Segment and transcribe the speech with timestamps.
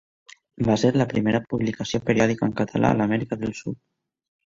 [0.67, 3.83] Va ser la primera publicació periòdica en català a l'Amèrica del Sud.